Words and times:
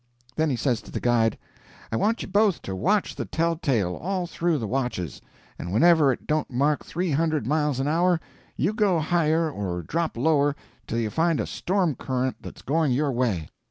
Then 0.35 0.49
he 0.49 0.55
says 0.55 0.81
to 0.81 0.91
the 0.91 0.99
guide, 0.99 1.37
"I 1.91 1.95
want 1.95 2.23
you 2.23 2.27
both 2.27 2.63
to 2.63 2.75
watch 2.75 3.13
the 3.15 3.23
tell 3.25 3.55
tale 3.55 3.93
all 3.95 4.25
through 4.25 4.57
the 4.57 4.65
watches, 4.67 5.21
and 5.59 5.71
whenever 5.71 6.11
it 6.11 6.25
don't 6.25 6.49
mark 6.49 6.83
three 6.83 7.11
hundred 7.11 7.45
miles 7.45 7.79
an 7.79 7.87
hour, 7.87 8.19
you 8.57 8.73
go 8.73 8.97
higher 8.97 9.47
or 9.47 9.83
drop 9.83 10.17
lower 10.17 10.55
till 10.87 10.97
you 10.97 11.11
find 11.11 11.39
a 11.39 11.45
storm 11.45 11.93
current 11.93 12.37
that's 12.41 12.63
going 12.63 12.93
your 12.93 13.11
way. 13.11 13.49